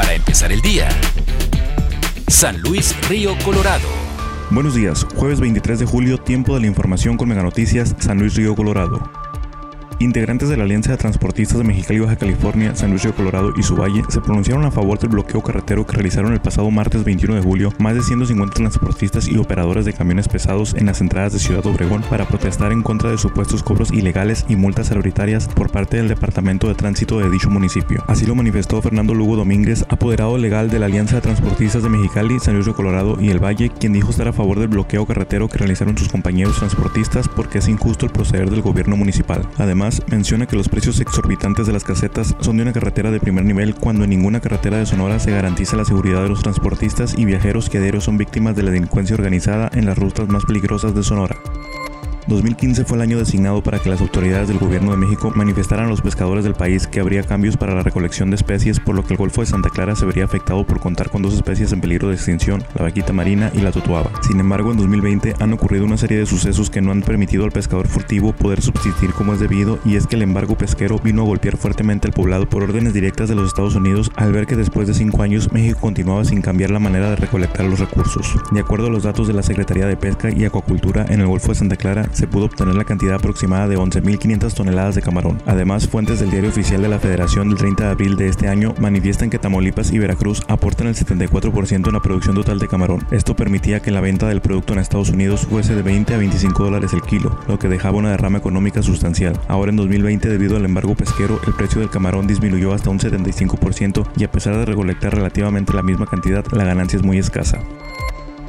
Para 0.00 0.14
empezar 0.14 0.50
el 0.50 0.62
día. 0.62 0.88
San 2.26 2.58
Luis 2.62 2.96
Río 3.06 3.36
Colorado. 3.44 3.86
Buenos 4.48 4.74
días, 4.74 5.06
jueves 5.14 5.40
23 5.40 5.78
de 5.78 5.84
julio, 5.84 6.16
tiempo 6.16 6.54
de 6.54 6.62
la 6.62 6.68
información 6.68 7.18
con 7.18 7.28
Mega 7.28 7.42
Noticias, 7.42 7.94
San 7.98 8.18
Luis 8.18 8.34
Río 8.34 8.56
Colorado. 8.56 8.98
Integrantes 10.02 10.48
de 10.48 10.56
la 10.56 10.64
Alianza 10.64 10.92
de 10.92 10.96
Transportistas 10.96 11.58
de 11.58 11.64
Mexicali, 11.64 12.00
Baja 12.00 12.16
California, 12.16 12.74
San 12.74 12.88
Luis 12.88 13.02
Río 13.02 13.14
Colorado 13.14 13.52
y 13.54 13.62
su 13.62 13.76
valle 13.76 14.02
se 14.08 14.22
pronunciaron 14.22 14.64
a 14.64 14.70
favor 14.70 14.98
del 14.98 15.10
bloqueo 15.10 15.42
carretero 15.42 15.86
que 15.86 15.92
realizaron 15.92 16.32
el 16.32 16.40
pasado 16.40 16.70
martes 16.70 17.04
21 17.04 17.34
de 17.34 17.42
julio 17.42 17.70
más 17.78 17.94
de 17.94 18.00
150 18.00 18.54
transportistas 18.54 19.28
y 19.28 19.36
operadores 19.36 19.84
de 19.84 19.92
camiones 19.92 20.26
pesados 20.26 20.72
en 20.72 20.86
las 20.86 21.02
entradas 21.02 21.34
de 21.34 21.38
Ciudad 21.38 21.66
Obregón 21.66 22.00
para 22.08 22.26
protestar 22.26 22.72
en 22.72 22.82
contra 22.82 23.10
de 23.10 23.18
supuestos 23.18 23.62
cobros 23.62 23.92
ilegales 23.92 24.46
y 24.48 24.56
multas 24.56 24.90
arbitrarias 24.90 25.48
por 25.48 25.70
parte 25.70 25.98
del 25.98 26.08
Departamento 26.08 26.66
de 26.66 26.76
Tránsito 26.76 27.18
de 27.18 27.28
dicho 27.28 27.50
municipio. 27.50 28.02
Así 28.06 28.24
lo 28.24 28.34
manifestó 28.34 28.80
Fernando 28.80 29.12
Lugo 29.12 29.36
Domínguez, 29.36 29.84
apoderado 29.90 30.38
legal 30.38 30.70
de 30.70 30.78
la 30.78 30.86
Alianza 30.86 31.16
de 31.16 31.20
Transportistas 31.20 31.82
de 31.82 31.90
Mexicali, 31.90 32.40
San 32.40 32.54
Luis 32.54 32.64
Río 32.64 32.74
Colorado 32.74 33.18
y 33.20 33.28
el 33.28 33.38
Valle, 33.38 33.68
quien 33.68 33.92
dijo 33.92 34.08
estar 34.08 34.28
a 34.28 34.32
favor 34.32 34.60
del 34.60 34.68
bloqueo 34.68 35.04
carretero 35.04 35.46
que 35.48 35.58
realizaron 35.58 35.98
sus 35.98 36.08
compañeros 36.08 36.56
transportistas 36.56 37.28
porque 37.28 37.58
es 37.58 37.68
injusto 37.68 38.06
el 38.06 38.12
proceder 38.12 38.48
del 38.48 38.62
gobierno 38.62 38.96
municipal. 38.96 39.46
Además, 39.58 39.89
menciona 40.08 40.46
que 40.46 40.56
los 40.56 40.68
precios 40.68 41.00
exorbitantes 41.00 41.66
de 41.66 41.72
las 41.72 41.84
casetas 41.84 42.34
son 42.40 42.56
de 42.56 42.62
una 42.62 42.72
carretera 42.72 43.10
de 43.10 43.20
primer 43.20 43.44
nivel 43.44 43.74
cuando 43.74 44.04
en 44.04 44.10
ninguna 44.10 44.40
carretera 44.40 44.78
de 44.78 44.86
Sonora 44.86 45.18
se 45.18 45.32
garantiza 45.32 45.76
la 45.76 45.84
seguridad 45.84 46.22
de 46.22 46.28
los 46.28 46.42
transportistas 46.42 47.18
y 47.18 47.24
viajeros 47.24 47.68
que 47.68 47.78
a 47.78 48.00
son 48.00 48.18
víctimas 48.18 48.56
de 48.56 48.62
la 48.62 48.70
delincuencia 48.70 49.14
organizada 49.14 49.70
en 49.74 49.86
las 49.86 49.98
rutas 49.98 50.28
más 50.28 50.44
peligrosas 50.44 50.94
de 50.94 51.02
Sonora. 51.02 51.36
2015 52.26 52.84
fue 52.84 52.96
el 52.96 53.02
año 53.02 53.18
designado 53.18 53.62
para 53.62 53.78
que 53.78 53.90
las 53.90 54.00
autoridades 54.00 54.48
del 54.48 54.58
gobierno 54.58 54.90
de 54.90 54.96
México 54.96 55.32
manifestaran 55.34 55.86
a 55.86 55.88
los 55.88 56.00
pescadores 56.00 56.44
del 56.44 56.54
país 56.54 56.86
que 56.86 57.00
habría 57.00 57.22
cambios 57.22 57.56
para 57.56 57.74
la 57.74 57.82
recolección 57.82 58.30
de 58.30 58.36
especies, 58.36 58.80
por 58.80 58.94
lo 58.94 59.04
que 59.04 59.14
el 59.14 59.18
Golfo 59.18 59.40
de 59.40 59.46
Santa 59.46 59.70
Clara 59.70 59.96
se 59.96 60.06
vería 60.06 60.24
afectado 60.24 60.64
por 60.64 60.80
contar 60.80 61.10
con 61.10 61.22
dos 61.22 61.34
especies 61.34 61.72
en 61.72 61.80
peligro 61.80 62.08
de 62.08 62.14
extinción, 62.14 62.62
la 62.74 62.82
vaquita 62.82 63.12
marina 63.12 63.50
y 63.54 63.60
la 63.60 63.72
totuaba. 63.72 64.10
Sin 64.22 64.40
embargo, 64.40 64.70
en 64.70 64.78
2020 64.78 65.34
han 65.38 65.52
ocurrido 65.52 65.84
una 65.84 65.96
serie 65.96 66.18
de 66.18 66.26
sucesos 66.26 66.70
que 66.70 66.80
no 66.80 66.92
han 66.92 67.02
permitido 67.02 67.44
al 67.44 67.52
pescador 67.52 67.88
furtivo 67.88 68.32
poder 68.32 68.62
subsistir 68.62 69.12
como 69.12 69.34
es 69.34 69.40
debido, 69.40 69.78
y 69.84 69.96
es 69.96 70.06
que 70.06 70.16
el 70.16 70.22
embargo 70.22 70.56
pesquero 70.56 70.98
vino 70.98 71.22
a 71.22 71.26
golpear 71.26 71.56
fuertemente 71.56 72.06
al 72.06 72.12
poblado 72.12 72.48
por 72.48 72.62
órdenes 72.62 72.92
directas 72.92 73.28
de 73.28 73.34
los 73.34 73.48
Estados 73.48 73.74
Unidos 73.74 74.10
al 74.16 74.32
ver 74.32 74.46
que 74.46 74.56
después 74.56 74.86
de 74.86 74.94
cinco 74.94 75.22
años 75.22 75.52
México 75.52 75.80
continuaba 75.80 76.24
sin 76.24 76.42
cambiar 76.42 76.70
la 76.70 76.78
manera 76.78 77.10
de 77.10 77.16
recolectar 77.16 77.66
los 77.66 77.78
recursos. 77.78 78.34
De 78.50 78.60
acuerdo 78.60 78.88
a 78.88 78.90
los 78.90 79.04
datos 79.04 79.26
de 79.26 79.34
la 79.34 79.42
Secretaría 79.42 79.86
de 79.86 79.96
Pesca 79.96 80.30
y 80.30 80.44
Acuacultura 80.44 81.06
en 81.08 81.20
el 81.20 81.26
Golfo 81.26 81.48
de 81.48 81.54
Santa 81.54 81.76
Clara, 81.76 82.08
se 82.12 82.26
pudo 82.26 82.46
obtener 82.46 82.74
la 82.74 82.84
cantidad 82.84 83.14
aproximada 83.14 83.68
de 83.68 83.78
11.500 83.78 84.54
toneladas 84.54 84.94
de 84.94 85.02
camarón. 85.02 85.40
Además, 85.46 85.88
fuentes 85.88 86.20
del 86.20 86.30
diario 86.30 86.50
oficial 86.50 86.82
de 86.82 86.88
la 86.88 86.98
Federación 86.98 87.48
del 87.48 87.58
30 87.58 87.84
de 87.84 87.90
abril 87.90 88.16
de 88.16 88.28
este 88.28 88.48
año 88.48 88.74
manifiestan 88.78 89.30
que 89.30 89.38
Tamaulipas 89.38 89.92
y 89.92 89.98
Veracruz 89.98 90.42
aportan 90.48 90.88
el 90.88 90.94
74% 90.94 91.86
en 91.86 91.92
la 91.92 92.00
producción 92.00 92.34
total 92.34 92.58
de 92.58 92.68
camarón. 92.68 93.06
Esto 93.10 93.36
permitía 93.36 93.80
que 93.80 93.90
la 93.90 94.00
venta 94.00 94.28
del 94.28 94.40
producto 94.40 94.72
en 94.72 94.78
Estados 94.78 95.10
Unidos 95.10 95.46
fuese 95.48 95.74
de 95.74 95.82
20 95.82 96.14
a 96.14 96.18
25 96.18 96.64
dólares 96.64 96.92
el 96.92 97.02
kilo, 97.02 97.38
lo 97.48 97.58
que 97.58 97.68
dejaba 97.68 97.98
una 97.98 98.10
derrama 98.10 98.38
económica 98.38 98.82
sustancial. 98.82 99.38
Ahora 99.48 99.70
en 99.70 99.76
2020, 99.76 100.28
debido 100.28 100.56
al 100.56 100.64
embargo 100.64 100.94
pesquero, 100.94 101.40
el 101.46 101.54
precio 101.54 101.80
del 101.80 101.90
camarón 101.90 102.26
disminuyó 102.26 102.72
hasta 102.72 102.90
un 102.90 102.98
75% 102.98 104.06
y 104.16 104.24
a 104.24 104.30
pesar 104.30 104.56
de 104.56 104.64
recolectar 104.64 105.14
relativamente 105.14 105.72
la 105.72 105.82
misma 105.82 106.06
cantidad, 106.06 106.44
la 106.52 106.64
ganancia 106.64 106.96
es 106.96 107.02
muy 107.02 107.18
escasa. 107.18 107.60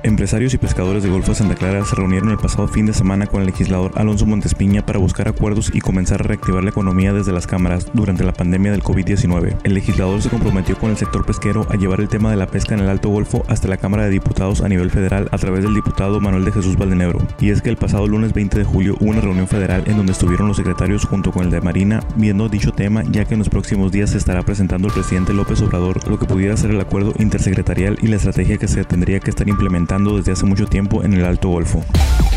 Empresarios 0.04 0.52
y 0.56 0.58
pescadores 0.58 1.04
de 1.04 1.10
Golfo 1.10 1.30
de 1.32 1.36
Santa 1.36 1.54
Clara 1.54 1.86
se 1.86 1.96
reunieron 1.96 2.32
el 2.32 2.38
pasado 2.40 2.68
fin 2.68 2.88
de 2.88 2.94
semana 2.94 3.28
con 3.28 3.42
el 3.42 3.46
legislador 3.46 3.92
Alonso 3.96 4.26
Montespiña 4.26 4.84
para 4.84 4.98
buscar 4.98 5.28
acuerdos 5.28 5.70
y 5.76 5.80
comenzar 5.80 6.22
a 6.22 6.24
reactivar 6.24 6.64
la 6.64 6.72
economía 6.72 7.14
desde 7.14 7.32
las 7.32 7.46
cámaras 7.46 7.86
durante 7.94 8.24
la 8.24 8.34
pandemia 8.34 8.72
del 8.72 8.82
COVID-19. 8.82 9.58
El 9.64 9.76
legislador 9.76 10.20
se 10.20 10.30
comprometió 10.30 10.76
con 10.80 10.90
el 10.90 10.98
sector 10.98 11.24
pesquero 11.24 11.68
a 11.70 11.76
llevar 11.76 12.02
el 12.02 12.10
tema 12.10 12.32
de 12.32 12.38
la 12.38 12.48
pesca 12.48 12.74
en 12.74 12.80
el 12.80 12.90
Alto 12.90 13.10
Golfo 13.10 13.46
hasta 13.48 13.68
la 13.68 13.78
Cámara 13.78 14.06
de 14.06 14.10
Diputados 14.10 14.62
a 14.62 14.70
nivel 14.70 14.90
federal 14.90 15.30
a 15.32 15.38
través 15.38 15.64
del 15.64 15.76
diputado 15.76 16.20
Manuel 16.20 16.46
de 16.46 16.52
Jesús 16.52 16.78
Valdenebro. 16.78 17.20
Y 17.40 17.52
es 17.52 17.62
que 17.62 17.70
el 17.70 17.78
pasado 17.78 18.08
lunes 18.08 18.34
20 18.34 18.58
de 18.58 18.66
julio 18.66 18.98
hubo 19.00 19.12
una 19.12 19.22
reunión 19.22 19.48
federal 19.48 19.84
en 19.86 19.98
donde 19.98 20.14
estuvieron 20.14 20.48
los 20.48 20.58
secretarios 20.58 21.06
junto 21.06 21.32
con 21.32 21.46
el 21.46 21.52
de 21.52 21.62
Marina 21.62 22.00
viendo 22.16 22.50
dicho 22.50 22.72
tema 22.72 23.04
ya 23.04 23.26
que 23.26 23.36
en 23.36 23.40
los 23.40 23.50
próximos 23.50 23.92
días 23.92 24.10
se 24.10 24.18
estará 24.18 24.42
presentando 24.42 24.88
el 24.88 24.94
presidente 24.96 25.34
López 25.34 25.62
Obrador 25.62 26.08
lo 26.10 26.18
que 26.18 26.26
pudiera 26.26 26.58
ser 26.58 26.72
el 26.72 26.82
acuerdo 26.82 27.14
intersecretarial 27.20 28.00
y 28.02 28.08
la 28.08 28.16
estrategia 28.16 28.58
que 28.58 28.68
se 28.68 28.84
tendría 28.84 29.20
que 29.20 29.30
estar 29.30 29.48
implementando 29.48 29.91
desde 30.00 30.32
hace 30.32 30.46
mucho 30.46 30.68
tiempo 30.68 31.04
en 31.04 31.14
el 31.14 31.26
Alto 31.26 31.50
Golfo. 31.50 31.84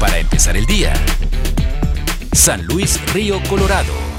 Para 0.01 0.19
empezar 0.19 0.57
el 0.57 0.67
día, 0.67 0.93
San 2.33 2.67
Luis 2.67 3.01
Río 3.13 3.41
Colorado. 3.49 4.14